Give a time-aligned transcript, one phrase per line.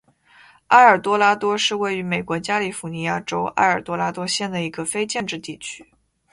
[0.69, 5.91] 埃尔多拉多是位于美国加利福尼亚州埃尔多拉多县的一个非建制地区。